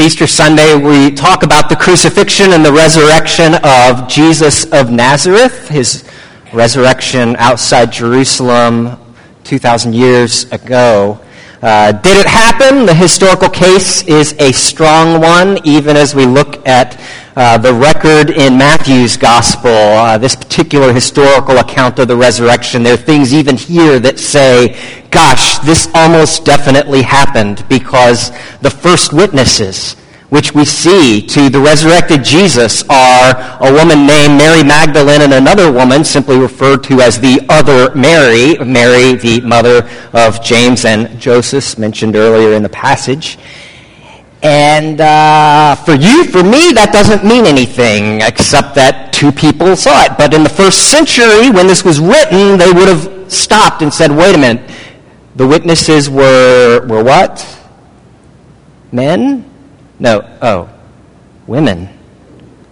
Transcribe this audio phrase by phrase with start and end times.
[0.00, 0.74] Easter Sunday.
[0.74, 6.04] We talk about the crucifixion and the resurrection of Jesus of Nazareth, his
[6.52, 8.98] resurrection outside Jerusalem
[9.44, 11.20] 2,000 years ago.
[11.60, 12.86] Uh, did it happen?
[12.86, 16.98] The historical case is a strong one, even as we look at
[17.34, 22.82] uh, the record in Matthew's gospel, uh, this particular historical account of the resurrection.
[22.82, 24.76] There are things even here that say,
[25.10, 29.96] gosh, this almost definitely happened because the first witnesses
[30.32, 35.70] which we see to the resurrected Jesus are a woman named Mary Magdalene and another
[35.70, 41.78] woman simply referred to as the other Mary, Mary, the mother of James and Joseph,
[41.78, 43.36] mentioned earlier in the passage.
[44.42, 50.04] And uh, for you, for me, that doesn't mean anything except that two people saw
[50.04, 50.18] it.
[50.18, 54.10] But in the first century, when this was written, they would have stopped and said,
[54.10, 54.68] wait a minute,
[55.36, 57.46] the witnesses were, were what?
[58.90, 59.48] Men?
[60.00, 60.68] No, oh,
[61.46, 61.88] women.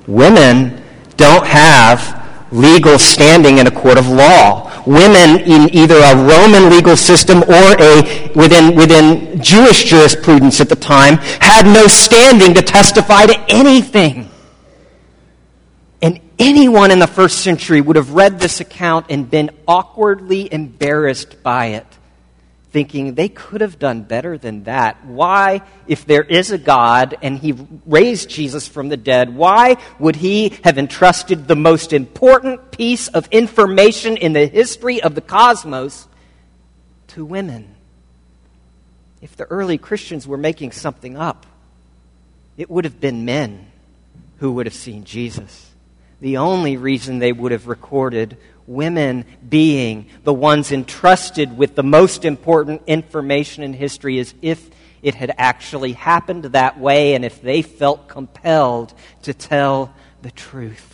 [0.08, 0.82] Women
[1.16, 2.19] don't have
[2.52, 4.66] legal standing in a court of law.
[4.86, 10.76] Women in either a Roman legal system or a within within Jewish jurisprudence at the
[10.76, 14.30] time had no standing to testify to anything.
[16.02, 21.42] And anyone in the first century would have read this account and been awkwardly embarrassed
[21.42, 21.86] by it
[22.70, 25.04] thinking they could have done better than that.
[25.04, 27.54] Why, if there is a God and he
[27.84, 33.28] raised Jesus from the dead, why would he have entrusted the most important piece of
[33.32, 36.06] information in the history of the cosmos
[37.08, 37.74] to women?
[39.20, 41.46] If the early Christians were making something up,
[42.56, 43.66] it would have been men
[44.38, 45.70] who would have seen Jesus.
[46.20, 48.36] The only reason they would have recorded
[48.70, 54.70] women being the ones entrusted with the most important information in history is if
[55.02, 60.86] it had actually happened that way and if they felt compelled to tell the truth.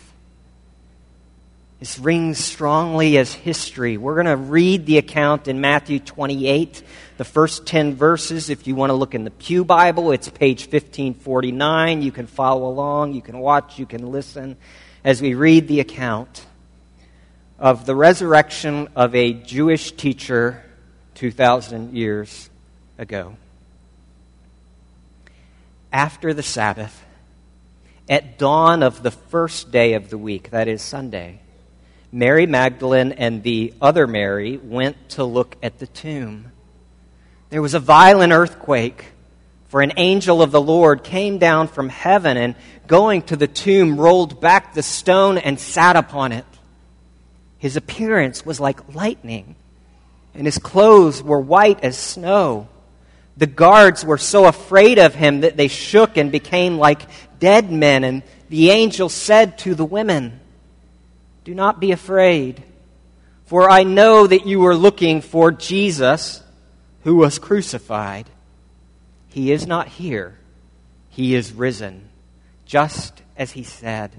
[1.79, 3.97] This rings strongly as history.
[3.97, 6.81] We're going to read the account in Matthew 28,
[7.17, 8.49] the first 10 verses.
[8.49, 12.01] If you want to look in the Pew Bible, it's page 1549.
[12.01, 14.57] You can follow along, you can watch, you can listen
[15.03, 16.43] as we read the account
[17.59, 20.63] of the resurrection of a Jewish teacher
[21.15, 22.49] 2,000 years
[22.97, 23.35] ago.
[25.91, 27.03] After the Sabbath,
[28.07, 31.39] at dawn of the first day of the week, that is Sunday,
[32.11, 36.51] Mary Magdalene and the other Mary went to look at the tomb.
[37.49, 39.05] There was a violent earthquake,
[39.69, 43.99] for an angel of the Lord came down from heaven and, going to the tomb,
[43.99, 46.45] rolled back the stone and sat upon it.
[47.57, 49.55] His appearance was like lightning,
[50.33, 52.67] and his clothes were white as snow.
[53.35, 57.01] The guards were so afraid of him that they shook and became like
[57.39, 58.03] dead men.
[58.03, 60.39] And the angel said to the women,
[61.43, 62.63] Do not be afraid,
[63.45, 66.43] for I know that you are looking for Jesus
[67.03, 68.29] who was crucified.
[69.29, 70.37] He is not here,
[71.09, 72.09] he is risen,
[72.65, 74.11] just as he said.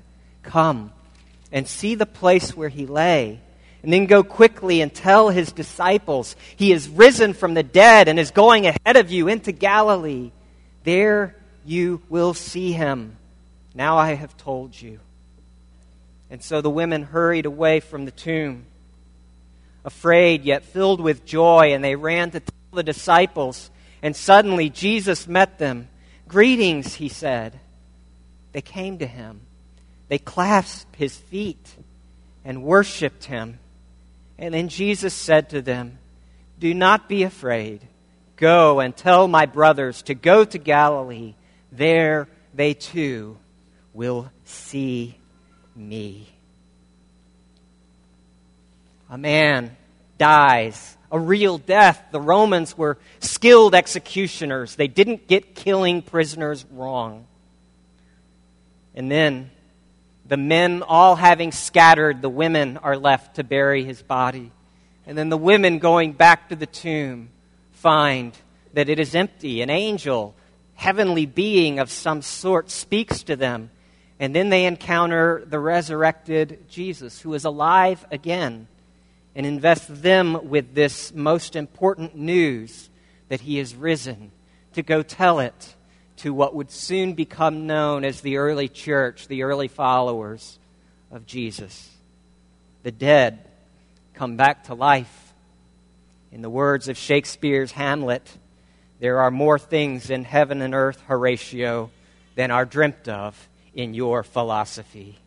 [0.42, 0.92] Come
[1.52, 3.40] and see the place where he lay.
[3.82, 8.18] And then go quickly and tell his disciples, He is risen from the dead and
[8.18, 10.32] is going ahead of you into Galilee.
[10.84, 13.16] There you will see him.
[13.74, 14.98] Now I have told you.
[16.30, 18.66] And so the women hurried away from the tomb,
[19.84, 23.70] afraid yet filled with joy, and they ran to tell the disciples.
[24.02, 25.88] And suddenly Jesus met them.
[26.26, 27.58] Greetings, he said.
[28.52, 29.40] They came to him
[30.08, 31.76] they clasped his feet
[32.44, 33.58] and worshiped him.
[34.38, 35.98] And then Jesus said to them,
[36.58, 37.86] Do not be afraid.
[38.36, 41.34] Go and tell my brothers to go to Galilee.
[41.72, 43.36] There they too
[43.92, 45.18] will see
[45.74, 46.28] me.
[49.10, 49.76] A man
[50.18, 52.02] dies a real death.
[52.10, 57.26] The Romans were skilled executioners, they didn't get killing prisoners wrong.
[58.94, 59.50] And then
[60.28, 64.52] the men all having scattered, the women are left to bury his body.
[65.06, 67.30] And then the women going back to the tomb
[67.72, 68.36] find
[68.74, 69.62] that it is empty.
[69.62, 70.34] An angel,
[70.74, 73.70] heavenly being of some sort, speaks to them.
[74.20, 78.68] And then they encounter the resurrected Jesus, who is alive again,
[79.34, 82.90] and invest them with this most important news
[83.28, 84.32] that he is risen
[84.74, 85.74] to go tell it
[86.18, 90.58] to what would soon become known as the early church, the early followers
[91.10, 91.90] of Jesus.
[92.82, 93.38] The dead
[94.14, 95.32] come back to life.
[96.30, 98.36] In the words of Shakespeare's Hamlet,
[99.00, 101.90] there are more things in heaven and earth, Horatio,
[102.34, 105.18] than are dreamt of in your philosophy.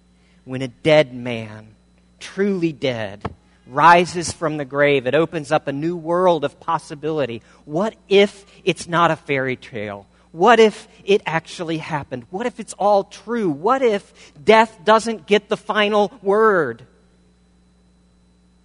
[0.43, 1.75] When a dead man,
[2.19, 3.23] truly dead,
[3.65, 7.41] rises from the grave, it opens up a new world of possibility.
[7.65, 10.05] What if it's not a fairy tale?
[10.31, 12.25] What if it actually happened?
[12.29, 13.49] What if it's all true?
[13.49, 16.85] What if death doesn't get the final word?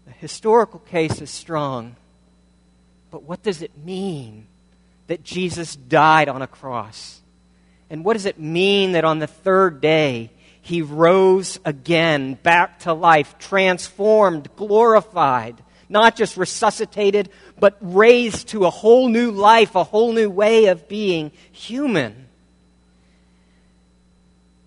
[0.06, 1.96] The historical case is strong,
[3.10, 4.46] but what does it mean
[5.08, 7.20] that Jesus died on a cross?
[7.90, 10.30] And what does it mean that on the third day
[10.60, 18.70] he rose again back to life, transformed, glorified, not just resuscitated, but raised to a
[18.70, 22.26] whole new life, a whole new way of being human?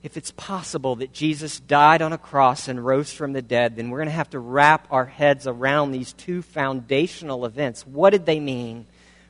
[0.01, 3.89] If it's possible that Jesus died on a cross and rose from the dead, then
[3.89, 7.85] we're going to have to wrap our heads around these two foundational events.
[7.85, 8.85] What did they mean?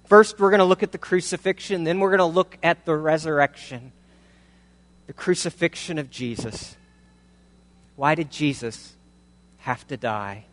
[0.06, 2.96] First, we're going to look at the crucifixion, then we're going to look at the
[2.96, 3.92] resurrection.
[5.08, 6.78] The crucifixion of Jesus.
[7.96, 8.96] Why did Jesus
[9.58, 10.46] have to die?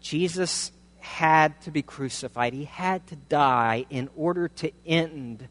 [0.00, 2.52] Jesus had to be crucified.
[2.52, 5.48] He had to die in order to end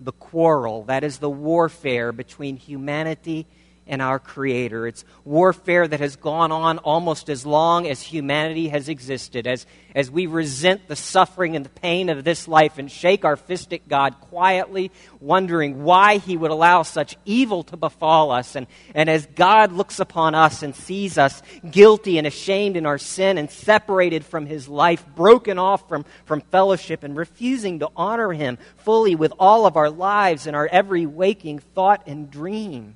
[0.00, 3.46] the quarrel, that is, the warfare between humanity
[3.88, 4.86] and our Creator.
[4.86, 9.46] It's warfare that has gone on almost as long as humanity has existed.
[9.46, 13.36] As, as we resent the suffering and the pain of this life and shake our
[13.36, 18.54] fist at God quietly, wondering why He would allow such evil to befall us.
[18.54, 22.98] And, and as God looks upon us and sees us guilty and ashamed in our
[22.98, 28.32] sin and separated from His life, broken off from, from fellowship and refusing to honor
[28.32, 32.94] Him fully with all of our lives and our every waking thought and dream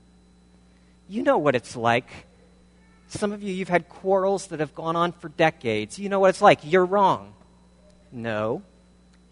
[1.12, 2.08] you know what it's like.
[3.08, 5.98] Some of you, you've had quarrels that have gone on for decades.
[5.98, 6.60] You know what it's like.
[6.62, 7.34] You're wrong.
[8.10, 8.62] No,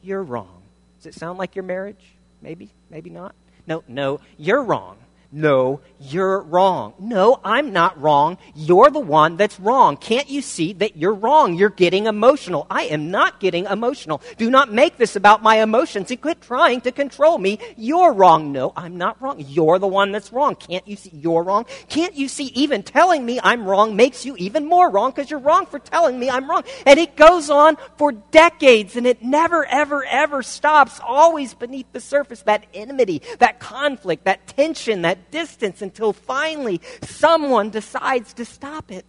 [0.03, 0.63] you're wrong.
[0.99, 2.05] Does it sound like your marriage?
[2.43, 3.35] Maybe, maybe not.
[3.67, 4.99] No, no, you're wrong.
[5.33, 6.95] No, you're wrong.
[6.99, 8.37] No, I'm not wrong.
[8.53, 9.97] You're the one that's wrong.
[9.97, 11.55] Can't you see that you're wrong?
[11.55, 12.67] You're getting emotional.
[12.69, 14.21] I am not getting emotional.
[14.39, 17.61] Do not make this about my emotions and quit trying to control me.
[17.77, 18.51] You're wrong.
[18.51, 19.37] No, I'm not wrong.
[19.47, 20.57] You're the one that's wrong.
[20.57, 21.65] Can't you see you're wrong?
[21.89, 25.39] Can't you see even telling me I'm wrong makes you even more wrong because you're
[25.39, 26.65] wrong for telling me I'm wrong?
[26.85, 31.01] And it goes on for decades and it never, ever, ever stops.
[31.07, 37.71] Always beneath the surface, that enmity, that conflict, that tension, that distance until finally someone
[37.71, 39.07] decides to stop it.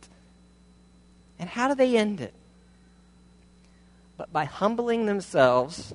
[1.40, 2.34] And how do they end it?
[4.18, 5.94] But by humbling themselves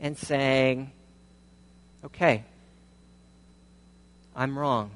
[0.00, 0.90] and saying,
[2.04, 2.44] okay,
[4.34, 4.92] I'm wrong.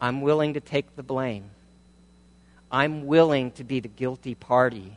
[0.00, 1.50] I'm willing to take the blame.
[2.70, 4.96] I'm willing to be the guilty party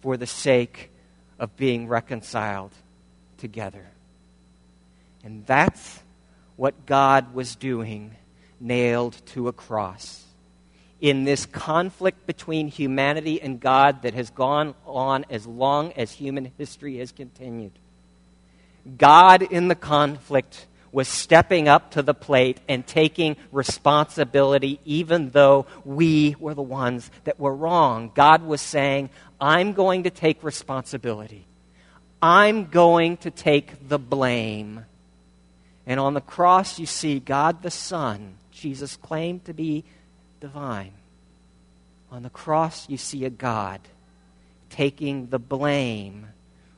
[0.00, 0.90] for the sake
[1.38, 2.72] of being reconciled
[3.36, 3.84] together.
[5.24, 6.00] And that's
[6.60, 8.14] what God was doing
[8.60, 10.26] nailed to a cross.
[11.00, 16.52] In this conflict between humanity and God that has gone on as long as human
[16.58, 17.72] history has continued,
[18.98, 25.64] God in the conflict was stepping up to the plate and taking responsibility, even though
[25.86, 28.12] we were the ones that were wrong.
[28.14, 29.08] God was saying,
[29.40, 31.46] I'm going to take responsibility.
[32.20, 34.84] I'm going to take the blame.
[35.90, 38.34] And on the cross, you see God the Son.
[38.52, 39.82] Jesus claimed to be
[40.38, 40.92] divine.
[42.12, 43.80] On the cross, you see a God
[44.68, 46.28] taking the blame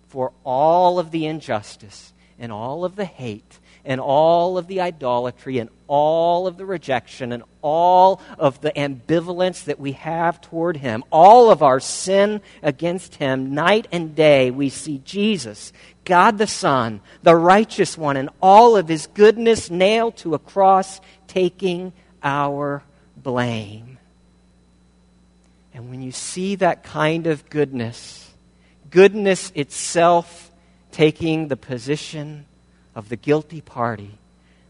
[0.09, 5.59] for all of the injustice and all of the hate and all of the idolatry
[5.59, 11.05] and all of the rejection and all of the ambivalence that we have toward Him,
[11.11, 15.73] all of our sin against Him, night and day, we see Jesus,
[16.05, 21.01] God the Son, the righteous one, and all of His goodness nailed to a cross,
[21.27, 22.83] taking our
[23.17, 23.99] blame.
[25.75, 28.31] And when you see that kind of goodness,
[28.91, 30.51] goodness itself
[30.91, 32.47] taking the position
[32.95, 34.19] of the guilty party.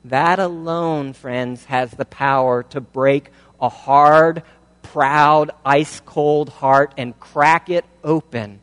[0.04, 4.42] That alone, friends, has the power to break a hard,
[4.82, 8.60] proud, ice cold heart and crack it open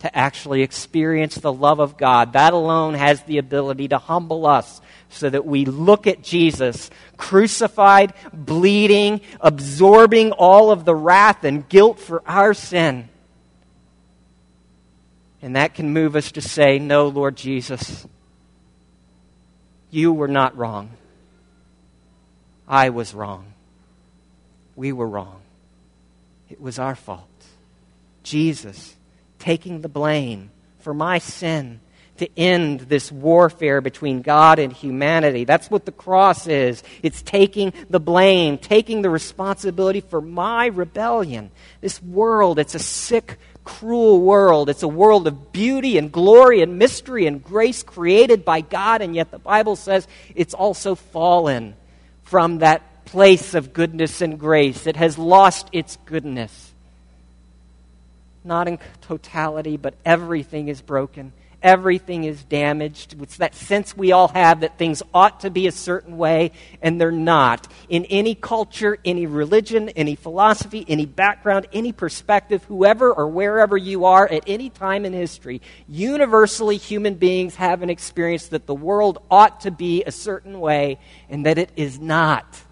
[0.00, 2.34] to actually experience the love of God.
[2.34, 8.12] That alone has the ability to humble us so that we look at Jesus crucified,
[8.32, 13.08] bleeding, absorbing all of the wrath and guilt for our sin.
[15.42, 18.06] And that can move us to say, No, Lord Jesus,
[19.90, 20.90] you were not wrong.
[22.66, 23.52] I was wrong.
[24.76, 25.40] We were wrong.
[26.50, 27.26] It was our fault.
[28.22, 28.94] Jesus
[29.38, 31.80] taking the blame for my sin,
[32.18, 35.44] to end this warfare between God and humanity.
[35.44, 36.82] That's what the cross is.
[37.02, 41.50] It's taking the blame, taking the responsibility for my rebellion.
[41.80, 43.38] This world, it's a sick,
[43.68, 44.70] cruel world.
[44.70, 49.14] It's a world of beauty and glory and mystery and grace created by God, and
[49.14, 51.76] yet the Bible says it's also fallen
[52.22, 54.86] from that place of goodness and grace.
[54.86, 56.72] It has lost its goodness.
[58.42, 63.20] Not in totality, but everything is broken everything is damaged.
[63.20, 67.00] It's that sense we all have that things ought to be a certain way and
[67.00, 67.66] they're not.
[67.88, 74.04] In any culture, any religion, any philosophy, any background, any perspective, whoever or wherever you
[74.04, 79.18] are at any time in history, universally human beings have an experience that the world
[79.30, 80.98] ought to be a certain way
[81.28, 82.62] and that it is not.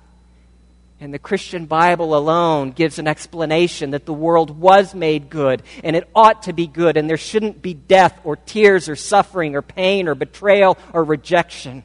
[0.98, 5.94] And the Christian Bible alone gives an explanation that the world was made good and
[5.94, 9.62] it ought to be good and there shouldn't be death or tears or suffering or
[9.62, 11.84] pain or betrayal or rejection.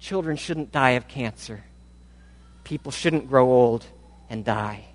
[0.00, 1.62] Children shouldn't die of cancer.
[2.64, 3.86] People shouldn't grow old
[4.28, 4.86] and die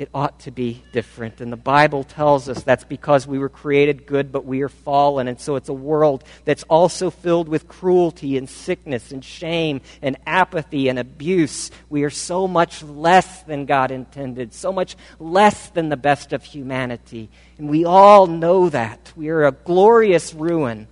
[0.00, 1.42] it ought to be different.
[1.42, 5.28] And the Bible tells us that's because we were created good, but we are fallen.
[5.28, 10.16] And so it's a world that's also filled with cruelty and sickness and shame and
[10.26, 11.70] apathy and abuse.
[11.90, 16.44] We are so much less than God intended, so much less than the best of
[16.44, 17.28] humanity.
[17.58, 19.12] And we all know that.
[19.16, 20.88] We are a glorious ruin,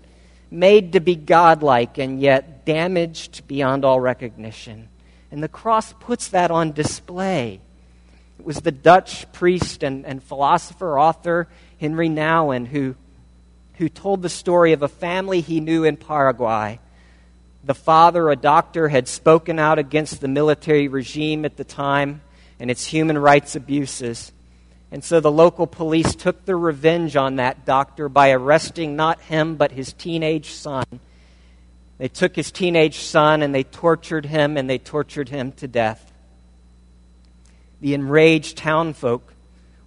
[0.51, 4.91] made to be godlike, and yet damaged beyond all recognition.
[5.31, 7.63] And the cross puts that on display.
[8.39, 11.49] It was the Dutch priest and, and philosopher, author
[11.81, 12.95] Henri Nouwen who,
[13.75, 16.79] who told the story of a family he knew in Paraguay.
[17.65, 22.21] The father, a doctor, had spoken out against the military regime at the time
[22.61, 24.33] and its human rights abuses.
[24.91, 29.57] And so the local police took their revenge on that doctor by arresting not him,
[29.57, 30.85] but his teenage son.
[31.99, 36.08] They took his teenage son and they tortured him and they tortured him to death
[37.81, 39.35] the enraged townfolk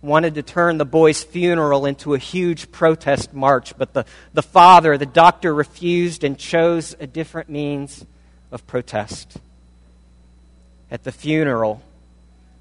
[0.01, 4.97] wanted to turn the boy's funeral into a huge protest march, but the, the father,
[4.97, 8.05] the doctor, refused and chose a different means
[8.51, 9.37] of protest.
[10.89, 11.81] At the funeral,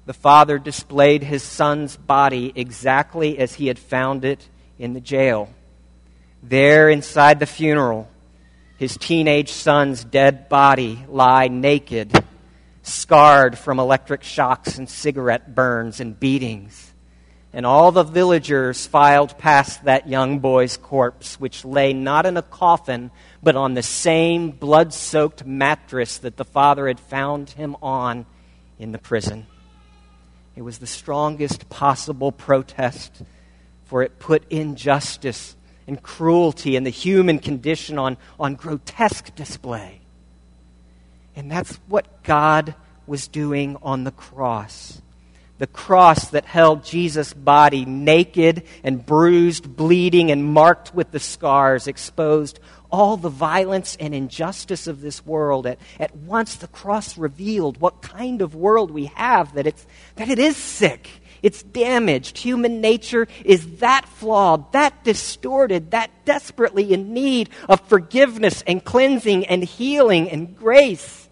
[0.05, 4.47] the father displayed his son's body exactly as he had found it
[4.77, 5.49] in the jail.
[6.43, 8.09] There, inside the funeral,
[8.77, 12.11] his teenage son's dead body lie naked
[12.83, 16.93] scarred from electric shocks and cigarette burns and beatings.
[17.53, 22.41] And all the villagers filed past that young boy's corpse, which lay not in a
[22.41, 23.11] coffin,
[23.43, 28.25] but on the same blood soaked mattress that the father had found him on
[28.79, 29.47] in the prison.
[30.55, 33.21] It was the strongest possible protest,
[33.85, 35.55] for it put injustice
[35.87, 40.00] and cruelty and the human condition on, on grotesque display.
[41.35, 42.75] And that's what God
[43.07, 45.01] was doing on the cross.
[45.57, 51.87] The cross that held Jesus' body naked and bruised, bleeding, and marked with the scars,
[51.87, 52.59] exposed
[52.91, 55.65] all the violence and injustice of this world.
[55.65, 59.85] At, at once, the cross revealed what kind of world we have, that, it's,
[60.15, 61.20] that it is sick.
[61.41, 62.37] It's damaged.
[62.37, 69.45] Human nature is that flawed, that distorted, that desperately in need of forgiveness and cleansing
[69.47, 71.29] and healing and grace.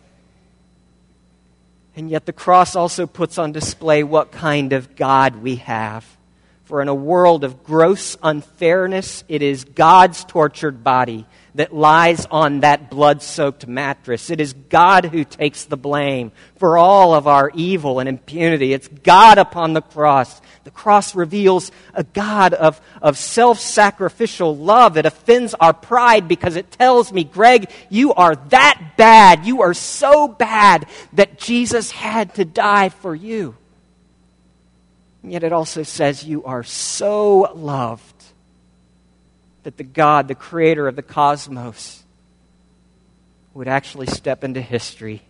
[1.95, 6.05] And yet the cross also puts on display what kind of God we have.
[6.63, 11.25] For in a world of gross unfairness, it is God's tortured body
[11.55, 14.29] that lies on that blood soaked mattress.
[14.29, 18.73] It is God who takes the blame for all of our evil and impunity.
[18.73, 20.41] It's God upon the cross.
[20.63, 24.97] The cross reveals a God of, of self sacrificial love.
[24.97, 29.45] It offends our pride because it tells me, Greg, you are that bad.
[29.45, 33.55] You are so bad that Jesus had to die for you.
[35.23, 38.18] And yet it also says you are so loved
[39.69, 42.03] that the God, the creator of the cosmos,
[43.53, 45.21] would actually step into history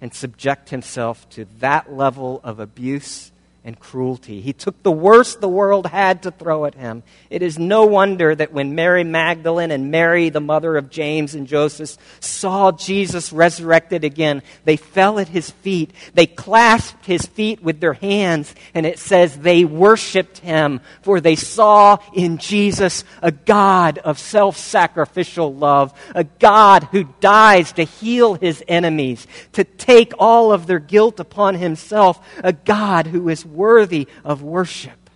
[0.00, 3.30] and subject himself to that level of abuse
[3.66, 4.40] and cruelty.
[4.40, 7.02] He took the worst the world had to throw at him.
[7.30, 11.48] It is no wonder that when Mary Magdalene and Mary, the mother of James and
[11.48, 15.90] Joseph, saw Jesus resurrected again, they fell at his feet.
[16.14, 21.34] They clasped his feet with their hands, and it says they worshiped him, for they
[21.34, 28.34] saw in Jesus a God of self sacrificial love, a God who dies to heal
[28.34, 34.06] his enemies, to take all of their guilt upon himself, a God who is worthy
[34.24, 35.06] of worship.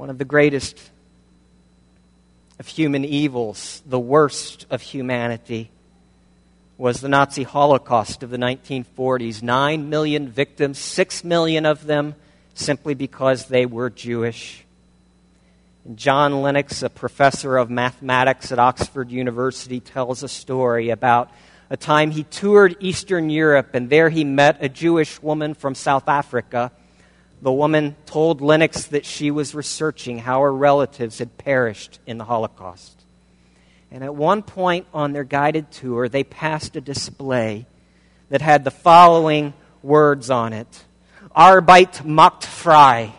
[0.00, 0.80] one of the greatest
[2.58, 5.70] of human evils, the worst of humanity,
[6.78, 9.42] was the Nazi Holocaust of the 1940s.
[9.42, 12.14] Nine million victims, six million of them
[12.54, 14.64] simply because they were Jewish.
[15.94, 21.30] John Lennox, a professor of mathematics at Oxford University, tells a story about
[21.70, 26.08] a time he toured Eastern Europe, and there he met a Jewish woman from South
[26.08, 26.72] Africa
[27.42, 32.24] the woman told Lennox that she was researching how her relatives had perished in the
[32.24, 33.02] Holocaust.
[33.90, 37.66] And at one point on their guided tour, they passed a display
[38.28, 40.84] that had the following words on it
[41.34, 43.12] Arbeit macht frei,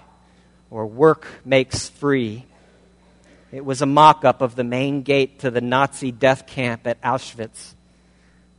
[0.70, 2.46] or work makes free.
[3.52, 7.02] It was a mock up of the main gate to the Nazi death camp at
[7.02, 7.74] Auschwitz.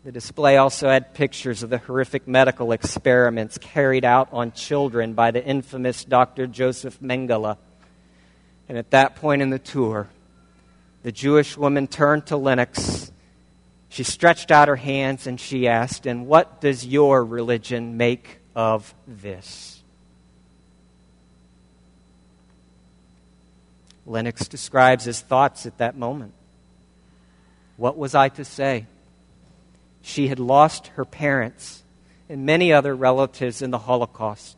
[0.05, 5.31] The display also had pictures of the horrific medical experiments carried out on children by
[5.31, 6.49] the infamous Dr.
[6.49, 7.57] Joseph Mengele.
[8.69, 10.09] And at that point in the tour,
[11.05, 13.13] the Jewish woman turned to Lennox.
[13.91, 18.93] She stretched out her hands and she asked, And what does your religion make of
[19.07, 19.83] this?
[24.05, 26.35] Lennox describes his thoughts at that moment.
[27.77, 28.87] What was I to say?
[30.03, 31.83] She had lost her parents
[32.29, 34.57] and many other relatives in the Holocaust.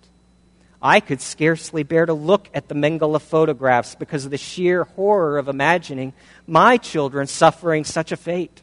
[0.80, 5.38] I could scarcely bear to look at the Mengele photographs because of the sheer horror
[5.38, 6.12] of imagining
[6.46, 8.60] my children suffering such a fate.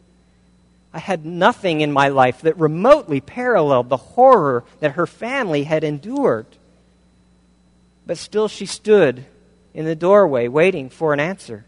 [0.94, 5.84] I had nothing in my life that remotely paralleled the horror that her family had
[5.84, 6.46] endured.
[8.06, 9.26] But still, she stood
[9.74, 11.66] in the doorway waiting for an answer.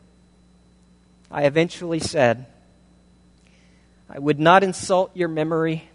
[1.32, 2.46] I eventually said,
[4.16, 5.90] I would not insult your memory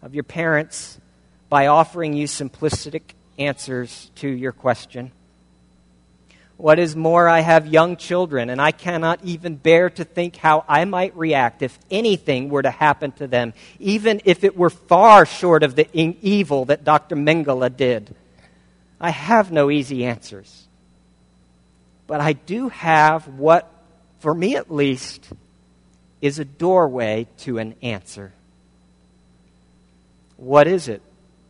[0.00, 1.00] of your parents
[1.48, 3.02] by offering you simplistic
[3.36, 5.10] answers to your question.
[6.56, 10.64] What is more, I have young children, and I cannot even bear to think how
[10.68, 15.26] I might react if anything were to happen to them, even if it were far
[15.26, 17.16] short of the evil that Dr.
[17.16, 18.14] Mengele did.
[19.00, 20.68] I have no easy answers.
[22.06, 23.68] But I do have what,
[24.20, 25.28] for me at least,
[26.22, 28.32] is a doorway to an answer.
[30.36, 31.02] What is it?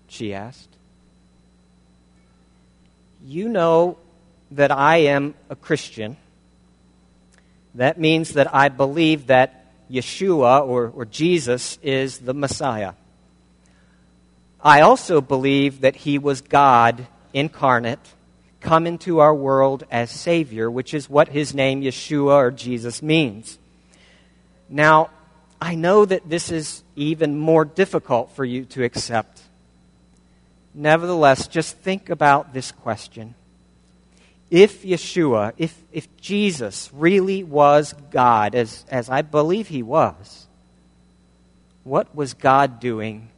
[0.08, 0.68] she asked.
[3.24, 3.98] You know
[4.50, 6.16] that I am a Christian.
[7.74, 12.94] That means that I believe that Yeshua or, or Jesus is the Messiah.
[14.62, 18.14] I also believe that he was God incarnate,
[18.60, 23.58] come into our world as Savior, which is what his name Yeshua or Jesus means.
[24.72, 25.10] Now,
[25.60, 29.42] I know that this is even more difficult for you to accept.
[30.72, 33.34] Nevertheless, just think about this question.
[34.50, 40.46] If Yeshua, if, if Jesus really was God, as, as I believe he was,
[41.84, 43.28] what was God doing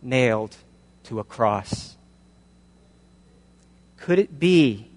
[0.00, 0.56] nailed
[1.04, 1.96] to a cross?
[3.96, 4.88] Could it be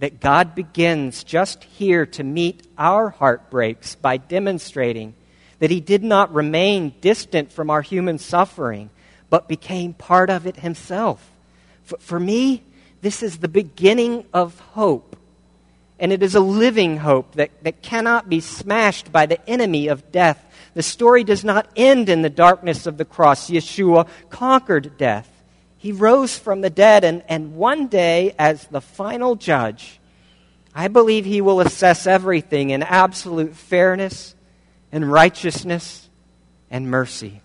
[0.00, 5.14] that God begins just here to meet our heartbreaks by demonstrating
[5.60, 8.90] that he did not remain distant from our human suffering,
[9.28, 11.30] but became part of it himself.
[11.84, 12.64] For, for me,
[13.02, 15.16] this is the beginning of hope.
[15.98, 20.10] And it is a living hope that, that cannot be smashed by the enemy of
[20.10, 20.42] death.
[20.72, 23.50] The story does not end in the darkness of the cross.
[23.50, 25.30] Yeshua conquered death.
[25.76, 30.00] He rose from the dead, and, and one day, as the final judge,
[30.74, 34.34] I believe he will assess everything in absolute fairness
[34.92, 36.08] and righteousness
[36.70, 37.42] and mercy.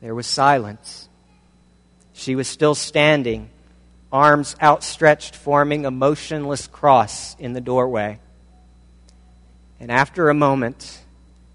[0.00, 1.08] There was silence.
[2.12, 3.50] She was still standing,
[4.12, 8.18] arms outstretched, forming a motionless cross in the doorway.
[9.80, 11.02] And after a moment,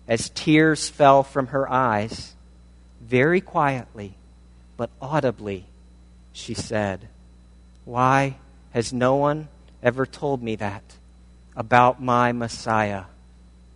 [0.07, 2.35] as tears fell from her eyes,
[3.01, 4.17] very quietly
[4.77, 5.65] but audibly,
[6.31, 7.07] she said,
[7.83, 8.37] Why
[8.71, 9.49] has no one
[9.81, 10.83] ever told me that
[11.55, 13.05] about my Messiah?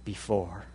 [0.04, 0.66] Before.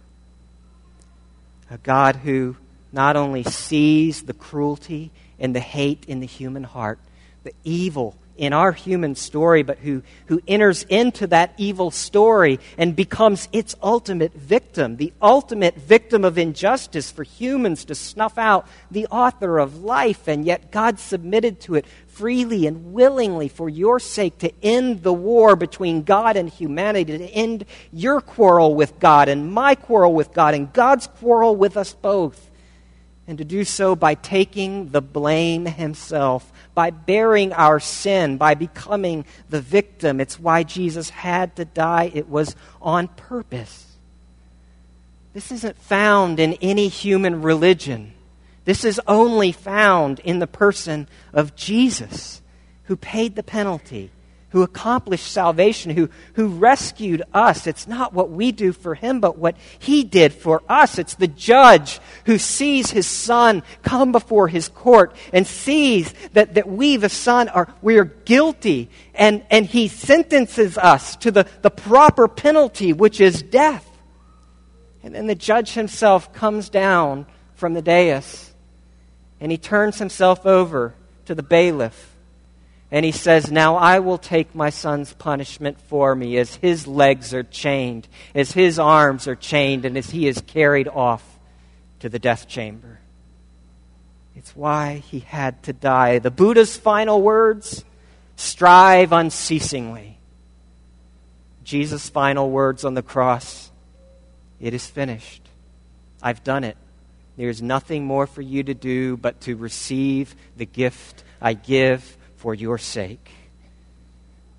[1.71, 2.57] A God who
[2.93, 6.99] not only sees the cruelty and the hate in the human heart,
[7.43, 12.95] the evil in our human story, but who, who enters into that evil story and
[12.95, 19.07] becomes its ultimate victim, the ultimate victim of injustice for humans to snuff out the
[19.07, 24.39] author of life, and yet God submitted to it freely and willingly for your sake
[24.39, 29.53] to end the war between God and humanity, to end your quarrel with God and
[29.53, 32.51] my quarrel with God and God's quarrel with us both.
[33.29, 39.25] And to do so by taking the blame himself, by bearing our sin, by becoming
[39.49, 40.21] the victim.
[40.21, 42.11] It's why Jesus had to die.
[42.15, 43.97] It was on purpose.
[45.33, 48.15] This isn't found in any human religion.
[48.65, 52.43] This is only found in the person of Jesus,
[52.85, 54.11] who paid the penalty
[54.51, 57.67] who accomplished salvation, who, who rescued us.
[57.67, 60.99] It's not what we do for him, but what he did for us.
[60.99, 66.69] It's the judge who sees his son come before his court and sees that, that
[66.69, 71.71] we, the son, are we are guilty, and, and he sentences us to the, the
[71.71, 73.87] proper penalty, which is death.
[75.03, 78.53] And then the judge himself comes down from the dais
[79.41, 80.95] and he turns himself over
[81.27, 82.16] to the bailiff
[82.91, 87.35] and he says, Now I will take my son's punishment for me as his legs
[87.35, 91.39] are chained, as his arms are chained, and as he is carried off
[92.01, 93.01] to the death chamber.
[94.37, 96.19] It's why he had to die.
[96.19, 97.85] The Buddha's final words
[98.37, 100.19] strive unceasingly.
[101.65, 103.73] Jesus' final words on the cross
[104.61, 105.43] it is finished.
[106.23, 106.77] I've done it.
[107.37, 112.16] There's nothing more for you to do but to receive the gift I give
[112.47, 113.29] for your sake.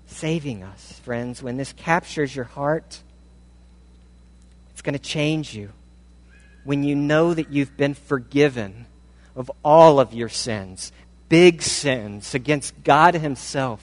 [0.08, 3.00] Saving us, friends, when this captures your heart,
[4.68, 5.70] it's going to change you.
[6.64, 8.84] When you know that you've been forgiven
[9.34, 10.92] of all of your sins,
[11.30, 13.82] big sins against God Himself,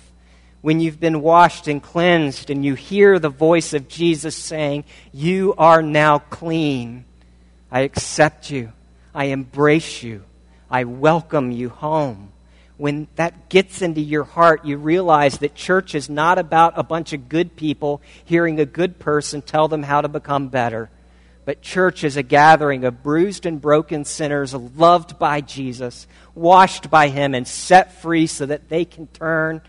[0.62, 5.56] when you've been washed and cleansed and you hear the voice of Jesus saying, You
[5.58, 7.06] are now clean.
[7.72, 8.72] I accept you.
[9.16, 10.26] I embrace you.
[10.70, 12.34] I welcome you home
[12.78, 17.14] when that gets into your heart, you realize that church is not about a bunch
[17.14, 20.90] of good people hearing a good person tell them how to become better.
[21.46, 27.08] But church is a gathering of bruised and broken sinners loved by Jesus, washed by
[27.08, 29.62] Him, and set free so that they can turn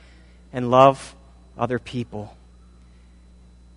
[0.52, 1.14] and love
[1.56, 2.34] other people.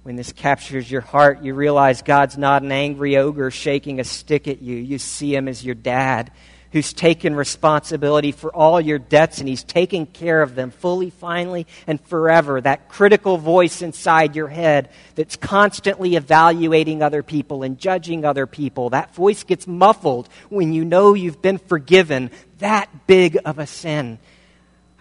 [0.04, 4.48] When this captures your heart, you realize God's not an angry ogre shaking a stick
[4.48, 4.78] at you.
[4.78, 6.32] You see Him as your dad
[6.72, 11.66] who's taken responsibility for all your debts and he's taken care of them fully, finally,
[11.88, 12.62] and forever.
[12.62, 18.92] That critical voice inside your head that's constantly evaluating other people and judging other people,
[18.92, 24.20] that voice gets muffled when you know you've been forgiven that big of a sin.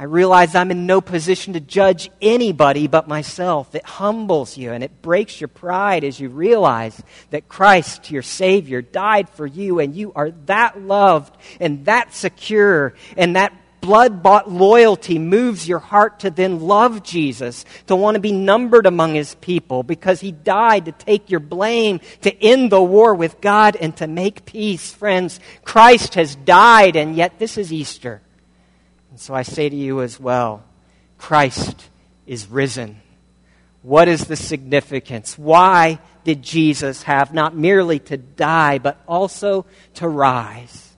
[0.01, 3.75] I realize I'm in no position to judge anybody but myself.
[3.75, 8.81] It humbles you and it breaks your pride as you realize that Christ, your Savior,
[8.81, 14.51] died for you and you are that loved and that secure and that blood bought
[14.51, 19.35] loyalty moves your heart to then love Jesus, to want to be numbered among his
[19.37, 23.97] people because he died to take your blame, to end the war with God, and
[23.97, 24.93] to make peace.
[24.93, 28.21] Friends, Christ has died, and yet this is Easter.
[29.19, 30.63] And so I say to you as well
[31.19, 31.91] Christ
[32.25, 33.01] is risen.
[33.83, 35.37] What is the significance?
[35.37, 40.95] Why did Jesus have not merely to die, but also to rise?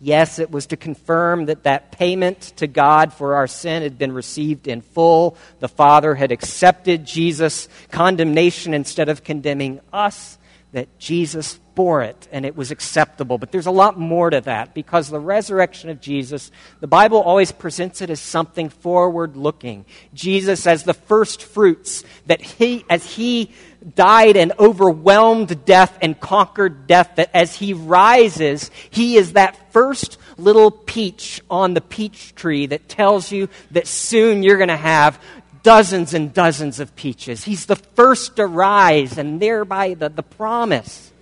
[0.00, 4.12] Yes, it was to confirm that that payment to God for our sin had been
[4.12, 5.36] received in full.
[5.60, 10.38] The Father had accepted Jesus' condemnation instead of condemning us,
[10.72, 13.38] that Jesus bore it and it was acceptable.
[13.38, 17.52] But there's a lot more to that because the resurrection of Jesus, the Bible always
[17.52, 19.84] presents it as something forward looking.
[20.12, 23.52] Jesus as the first fruits, that he, as he
[23.94, 30.18] died and overwhelmed death and conquered death, that as he rises, he is that first
[30.38, 35.22] little peach on the peach tree that tells you that soon you're going to have
[35.62, 37.44] dozens and dozens of peaches.
[37.44, 41.12] He's the first to rise, and thereby the, the promise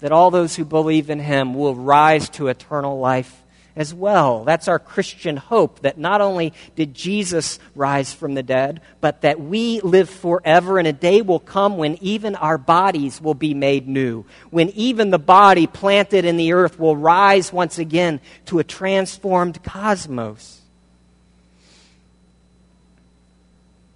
[0.00, 3.44] that all those who believe in him will rise to eternal life
[3.78, 4.42] as well.
[4.42, 9.40] That's our Christian hope that not only did Jesus rise from the dead, but that
[9.40, 13.86] we live forever, and a day will come when even our bodies will be made
[13.86, 18.64] new, when even the body planted in the earth will rise once again to a
[18.64, 20.60] transformed cosmos.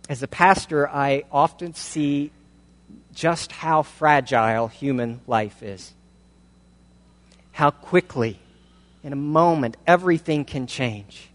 [0.09, 2.31] As a pastor, I often see
[3.13, 5.93] just how fragile human life is.
[7.53, 8.39] How quickly,
[9.03, 11.29] in a moment, everything can change.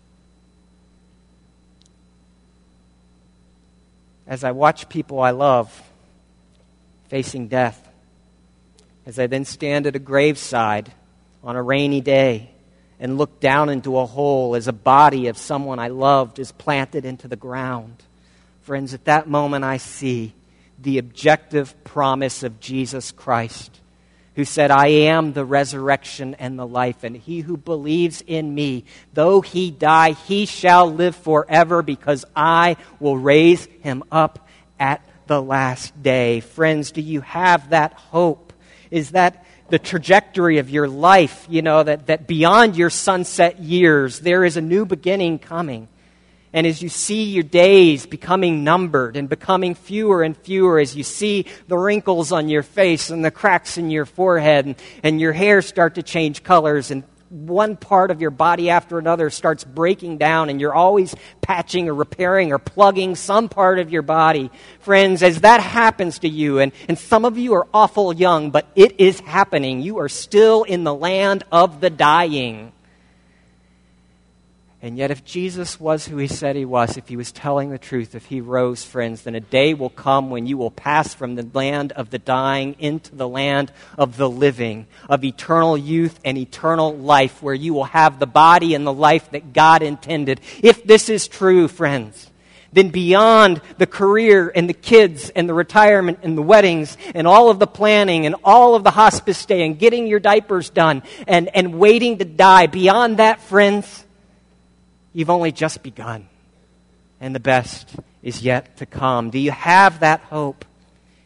[4.26, 5.84] As I watch people I love
[7.08, 7.88] facing death,
[9.06, 10.92] as I then stand at a graveside
[11.44, 12.52] on a rainy day
[13.00, 17.06] and look down into a hole as a body of someone I loved is planted
[17.06, 18.04] into the ground,
[18.64, 20.34] friends, at that moment I see
[20.80, 23.80] the objective promise of Jesus Christ,
[24.36, 28.86] who said, I am the resurrection and the life, and he who believes in me,
[29.14, 34.48] though he die, he shall live forever, because I will raise him up
[34.80, 36.40] at the last day.
[36.40, 38.54] Friends, do you have that hope?
[38.92, 44.20] Is that the trajectory of your life, you know, that, that beyond your sunset years,
[44.20, 45.90] there is a new beginning coming?
[46.58, 51.04] And as you see your days becoming numbered and becoming fewer and fewer, as you
[51.04, 55.34] see the wrinkles on your face and the cracks in your forehead and, and your
[55.34, 60.18] hair start to change colors and one part of your body after another starts breaking
[60.18, 64.50] down and you're always patching or repairing or plugging some part of your body.
[64.80, 68.66] Friends, as that happens to you, and, and some of you are awful young, but
[68.76, 69.84] it is happening.
[69.84, 72.72] You are still in the land of the dying.
[74.80, 77.80] And yet, if Jesus was who he said he was, if he was telling the
[77.80, 81.34] truth, if he rose, friends, then a day will come when you will pass from
[81.34, 86.38] the land of the dying into the land of the living, of eternal youth and
[86.38, 90.42] eternal life, where you will have the body and the life that God intended.
[90.62, 92.30] If this is true, friends,
[92.72, 97.50] then beyond the career and the kids and the retirement and the weddings and all
[97.50, 101.50] of the planning and all of the hospice stay and getting your diapers done and,
[101.56, 104.04] and waiting to die, beyond that, friends,
[105.18, 106.28] You've only just begun,
[107.20, 109.32] and the best is yet to come.
[109.32, 110.64] Do you have that hope?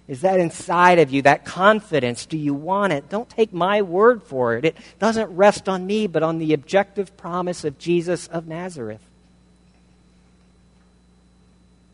[0.07, 2.25] Is that inside of you, that confidence?
[2.25, 3.09] Do you want it?
[3.09, 4.63] Don't take my word for it.
[4.63, 9.05] It doesn't rest on me, but on the objective promise of Jesus of Nazareth.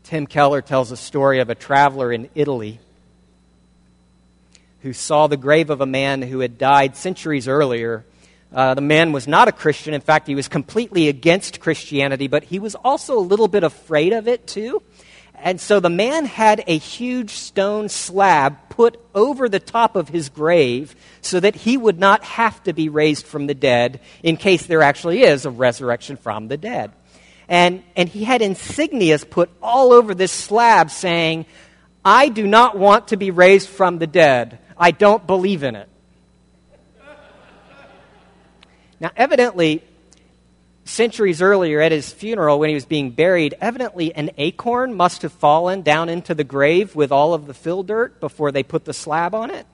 [0.04, 2.78] Tim Keller tells a story of a traveler in Italy
[4.82, 8.04] who saw the grave of a man who had died centuries earlier
[8.52, 9.94] uh, the man was not a Christian.
[9.94, 14.12] In fact, he was completely against Christianity, but he was also a little bit afraid
[14.12, 14.82] of it too.
[15.40, 20.28] And so the man had a huge stone slab put over the top of his
[20.28, 24.66] grave so that he would not have to be raised from the dead in case
[24.66, 26.92] there actually is a resurrection from the dead.
[27.48, 31.46] And, and he had insignias put all over this slab saying,
[32.04, 34.58] I do not want to be raised from the dead.
[34.76, 35.88] I don't believe in it.
[39.00, 39.82] Now, evidently,
[40.84, 45.32] centuries earlier at his funeral when he was being buried, evidently an acorn must have
[45.32, 48.92] fallen down into the grave with all of the fill dirt before they put the
[48.92, 49.66] slab on it.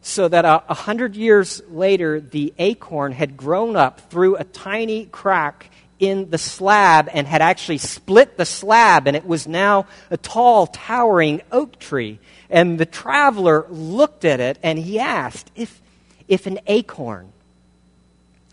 [0.00, 5.06] So that a, a hundred years later, the acorn had grown up through a tiny
[5.06, 10.16] crack in the slab and had actually split the slab, and it was now a
[10.16, 12.18] tall, towering oak tree.
[12.50, 15.80] And the traveler looked at it and he asked if,
[16.26, 17.32] if an acorn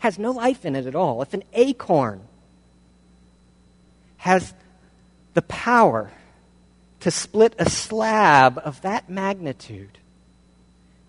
[0.00, 2.20] has no life in it at all, if an acorn
[4.16, 4.52] has
[5.34, 6.10] the power
[7.00, 9.98] to split a slab of that magnitude,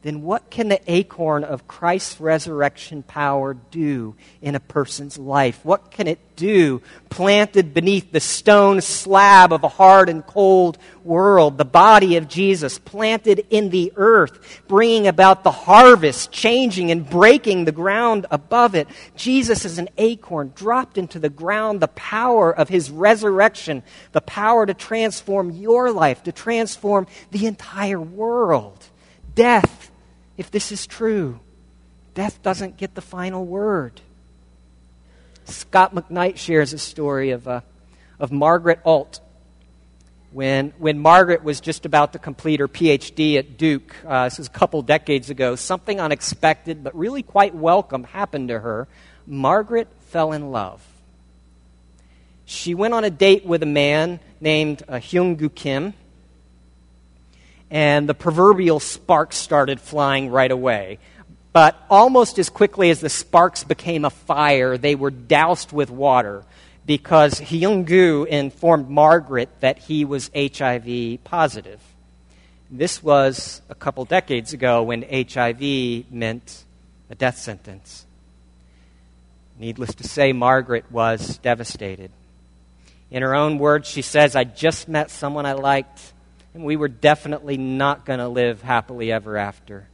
[0.03, 5.59] then what can the acorn of Christ's resurrection power do in a person's life?
[5.63, 11.59] What can it do planted beneath the stone slab of a hard and cold world?
[11.59, 17.65] The body of Jesus planted in the earth, bringing about the harvest, changing and breaking
[17.65, 18.87] the ground above it.
[19.15, 23.83] Jesus is an acorn dropped into the ground, the power of his resurrection,
[24.13, 28.87] the power to transform your life, to transform the entire world.
[29.35, 29.90] Death
[30.37, 31.39] if this is true.
[32.13, 34.01] Death doesn't get the final word.
[35.45, 37.61] Scot McKnight shares a story of, uh,
[38.19, 39.21] of Margaret Ault.
[40.31, 44.47] When, when Margaret was just about to complete her PhD at Duke, uh, this was
[44.47, 48.87] a couple decades ago, something unexpected but really quite welcome happened to her.
[49.27, 50.85] Margaret fell in love.
[52.45, 55.93] She went on a date with a man named uh, Hyung Gu Kim
[57.71, 60.99] and the proverbial sparks started flying right away.
[61.53, 66.43] But almost as quickly as the sparks became a fire, they were doused with water
[66.85, 71.79] because Hyung-gu informed Margaret that he was HIV positive.
[72.69, 76.63] This was a couple decades ago when HIV meant
[77.09, 78.05] a death sentence.
[79.59, 82.11] Needless to say, Margaret was devastated.
[83.09, 86.13] In her own words, she says, I just met someone I liked
[86.53, 89.87] and we were definitely not going to live happily ever after.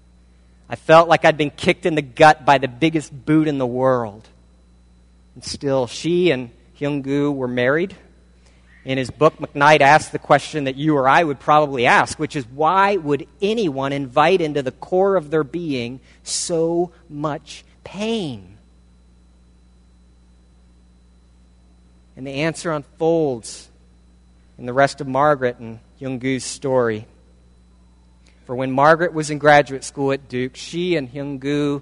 [0.69, 3.67] I felt like I'd been kicked in the gut by the biggest boot in the
[3.67, 4.27] world.
[5.35, 7.95] And still, she and Hyung-gu were married.
[8.83, 12.35] In his book, McKnight asked the question that you or I would probably ask, which
[12.35, 18.57] is why would anyone invite into the core of their being so much pain?
[22.15, 23.69] And the answer unfolds
[24.57, 27.07] in the rest of Margaret and Hyung-gu's story.
[28.45, 31.81] For when Margaret was in graduate school at Duke, she and Hyung-gu,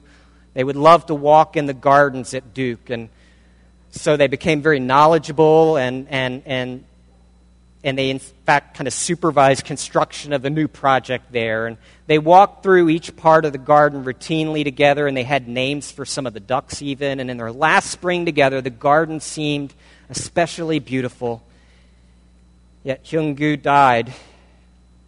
[0.54, 2.90] they would love to walk in the gardens at Duke.
[2.90, 3.10] And
[3.92, 6.86] so they became very knowledgeable and, and, and,
[7.84, 11.68] and they, in fact, kind of supervised construction of the new project there.
[11.68, 15.92] And they walked through each part of the garden routinely together, and they had names
[15.92, 17.20] for some of the ducks, even.
[17.20, 19.74] And in their last spring together, the garden seemed
[20.10, 21.44] especially beautiful.
[22.86, 24.14] Yet Hyung-gu died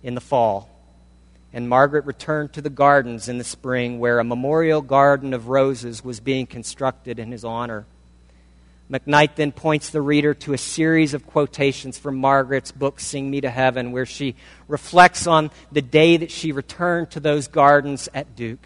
[0.03, 0.67] in the fall
[1.53, 6.03] and Margaret returned to the gardens in the spring where a memorial garden of roses
[6.03, 7.85] was being constructed in his honor.
[8.91, 13.41] McKnight then points the reader to a series of quotations from Margaret's book, Sing Me
[13.41, 14.35] to Heaven, where she
[14.67, 18.65] reflects on the day that she returned to those gardens at Duke.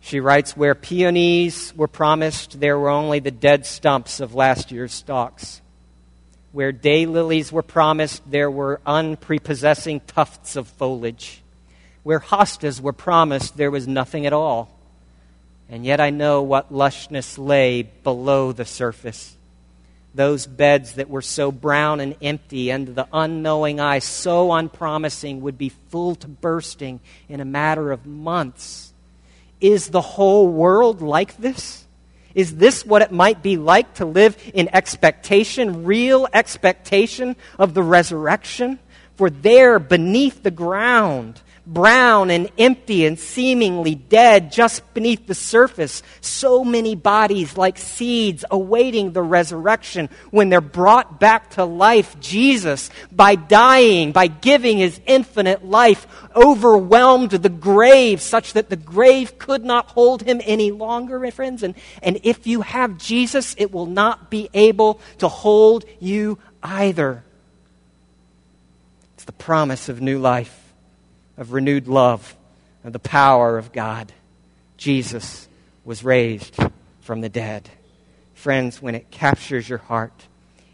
[0.00, 4.92] She writes, Where peonies were promised, there were only the dead stumps of last year's
[4.92, 5.60] stalks.
[6.56, 11.42] Where daylilies were promised, there were unprepossessing tufts of foliage.
[12.02, 14.70] Where hostas were promised, there was nothing at all.
[15.68, 19.36] And yet I know what lushness lay below the surface.
[20.14, 25.58] Those beds that were so brown and empty, and the unknowing eye so unpromising, would
[25.58, 28.94] be full to bursting in a matter of months.
[29.60, 31.85] Is the whole world like this?
[32.36, 37.82] Is this what it might be like to live in expectation, real expectation of the
[37.82, 38.78] resurrection?
[39.16, 46.02] For there, beneath the ground, brown and empty and seemingly dead just beneath the surface.
[46.20, 52.18] So many bodies like seeds awaiting the resurrection when they're brought back to life.
[52.20, 59.38] Jesus, by dying, by giving his infinite life, overwhelmed the grave such that the grave
[59.38, 61.62] could not hold him any longer, my friends.
[61.62, 67.24] And, and if you have Jesus, it will not be able to hold you either.
[69.14, 70.65] It's the promise of new life
[71.36, 72.36] of renewed love,
[72.84, 74.12] and the power of God.
[74.76, 75.48] Jesus
[75.84, 76.56] was raised
[77.00, 77.68] from the dead.
[78.34, 80.26] Friends, when it captures your heart,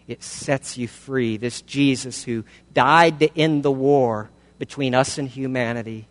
[0.07, 1.37] it sets you free.
[1.37, 6.07] This Jesus who died to end the war between us and humanity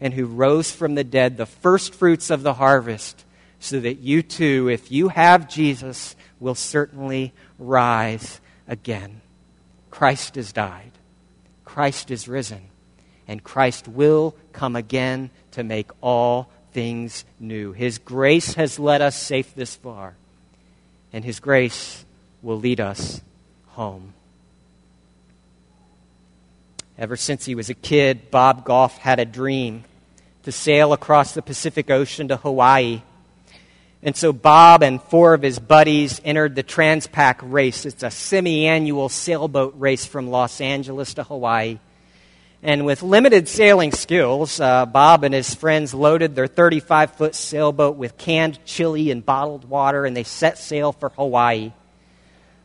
[0.00, 3.24] and who rose from the dead, the first fruits of the harvest,
[3.60, 9.20] so that you too, if you have Jesus, will certainly rise again.
[9.90, 10.92] Christ has died,
[11.64, 12.68] Christ is risen
[13.28, 17.72] and Christ will come again to make all things new.
[17.72, 20.16] His grace has led us safe this far,
[21.12, 22.04] and His grace
[22.42, 23.20] will lead us
[23.68, 24.14] home.
[26.98, 29.84] Ever since he was a kid, Bob Goff had a dream
[30.42, 33.02] to sail across the Pacific Ocean to Hawaii.
[34.02, 37.86] And so Bob and four of his buddies entered the Transpac race.
[37.86, 41.78] It's a semi annual sailboat race from Los Angeles to Hawaii.
[42.62, 47.96] And with limited sailing skills, uh, Bob and his friends loaded their 35 foot sailboat
[47.96, 51.72] with canned chili and bottled water, and they set sail for Hawaii.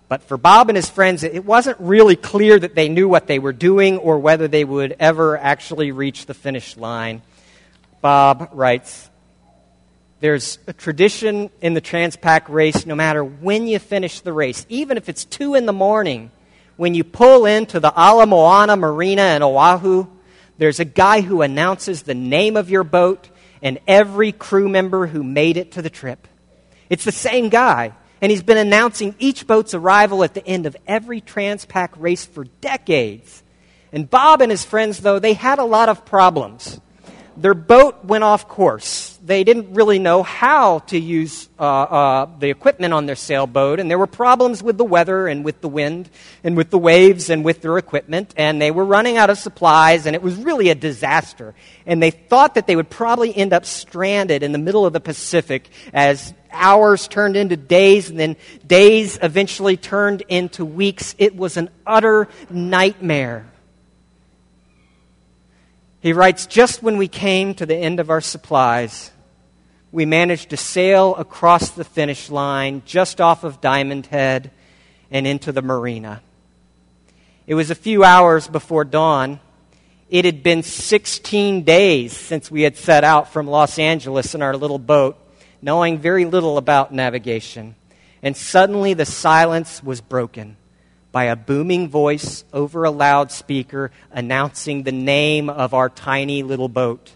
[0.08, 3.40] But for Bob and his friends, it wasn't really clear that they knew what they
[3.40, 7.22] were doing or whether they would ever actually reach the finish line.
[8.02, 9.10] Bob writes
[10.22, 14.98] There's a tradition in the Transpac race, no matter when you finish the race, even
[14.98, 16.32] if it's 2 in the morning
[16.76, 20.08] when you pull into the Ala Moana Marina in Oahu,
[20.58, 23.30] there's a guy who announces the name of your boat
[23.62, 26.28] and every crew member who made it to the trip.
[26.90, 30.78] It's the same guy, and he's been announcing each boat's arrival at the end of
[30.86, 33.44] every Transpac race for decades.
[33.92, 36.80] And Bob and his friends, though, they had a lot of problems.
[37.38, 42.50] Their boat went off course they didn't really know how to use uh, uh, the
[42.50, 46.10] equipment on their sailboat, and there were problems with the weather and with the wind
[46.44, 50.06] and with the waves and with their equipment, and they were running out of supplies,
[50.06, 51.56] and it was really a disaster.
[51.86, 55.00] And they thought that they would probably end up stranded in the middle of the
[55.00, 58.36] Pacific as hours turned into days, and then
[58.68, 61.16] days eventually turned into weeks.
[61.18, 63.53] It was an utter nightmare.
[66.04, 69.12] He writes, Just when we came to the end of our supplies,
[69.90, 74.52] we managed to sail across the finish line just off of Diamond Head
[75.10, 76.22] and into the marina.
[77.48, 79.40] It was a few hours before dawn.
[80.10, 84.58] It had been 16 days since we had set out from Los Angeles in our
[84.58, 85.18] little boat,
[85.62, 87.76] knowing very little about navigation.
[88.22, 90.58] And suddenly the silence was broken
[91.14, 97.14] by a booming voice over a loudspeaker announcing the name of our tiny little boat.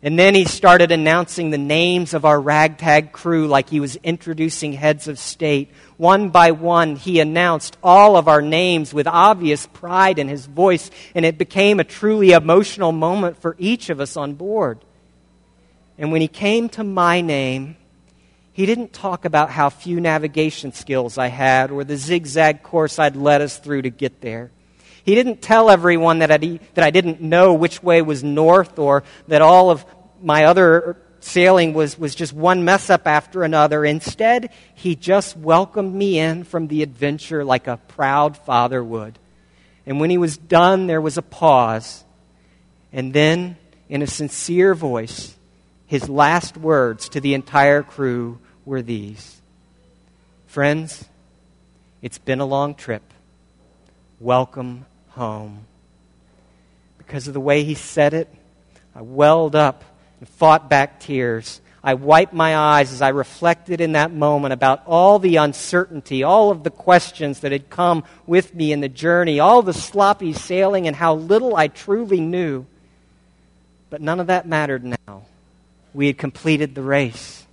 [0.00, 4.72] And then he started announcing the names of our ragtag crew like he was introducing
[4.72, 5.70] heads of state.
[5.98, 10.90] One by one, he announced all of our names with obvious pride in his voice,
[11.12, 14.78] and it became a truly emotional moment for each of us on board.
[15.98, 17.76] And when he came to my name,
[18.52, 23.16] he didn't talk about how few navigation skills I had or the zigzag course I'd
[23.16, 24.50] led us through to get there.
[25.04, 29.02] He didn't tell everyone that I, that I didn't know which way was north or
[29.28, 29.84] that all of
[30.22, 33.84] my other sailing was, was just one mess up after another.
[33.84, 39.18] Instead, he just welcomed me in from the adventure like a proud father would.
[39.86, 42.04] And when he was done, there was a pause.
[42.92, 43.56] And then,
[43.88, 45.34] in a sincere voice,
[45.90, 49.42] his last words to the entire crew were these
[50.46, 51.04] Friends,
[52.00, 53.02] it's been a long trip.
[54.20, 55.66] Welcome home.
[56.96, 58.32] Because of the way he said it,
[58.94, 59.82] I welled up
[60.20, 61.60] and fought back tears.
[61.82, 66.52] I wiped my eyes as I reflected in that moment about all the uncertainty, all
[66.52, 70.86] of the questions that had come with me in the journey, all the sloppy sailing,
[70.86, 72.64] and how little I truly knew.
[73.88, 75.24] But none of that mattered now.
[75.92, 77.46] We had completed the race.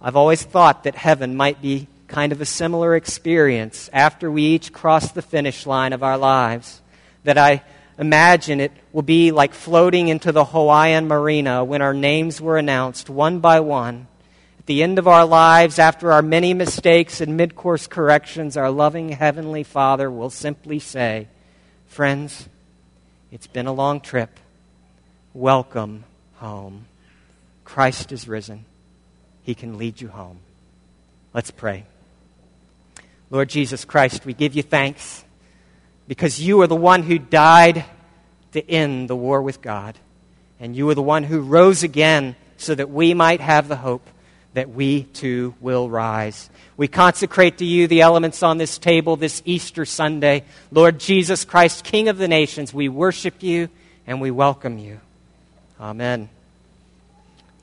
[0.00, 4.72] I've always thought that heaven might be kind of a similar experience after we each
[4.72, 6.80] cross the finish line of our lives.
[7.24, 7.62] That I
[7.98, 13.08] imagine it will be like floating into the Hawaiian marina when our names were announced
[13.08, 14.06] one by one.
[14.58, 18.70] At the end of our lives, after our many mistakes and mid course corrections, our
[18.70, 21.28] loving Heavenly Father will simply say,
[21.86, 22.48] Friends,
[23.30, 24.38] it's been a long trip.
[25.32, 26.04] Welcome
[26.36, 26.86] home.
[27.74, 28.66] Christ is risen.
[29.42, 30.38] He can lead you home.
[31.32, 31.86] Let's pray.
[33.30, 35.24] Lord Jesus Christ, we give you thanks
[36.06, 37.84] because you are the one who died
[38.52, 39.98] to end the war with God.
[40.60, 44.08] And you are the one who rose again so that we might have the hope
[44.52, 46.48] that we too will rise.
[46.76, 50.44] We consecrate to you the elements on this table this Easter Sunday.
[50.70, 53.68] Lord Jesus Christ, King of the nations, we worship you
[54.06, 55.00] and we welcome you.
[55.80, 56.28] Amen.